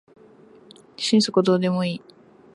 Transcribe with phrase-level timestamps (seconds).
[0.97, 2.01] 心底どうでもいい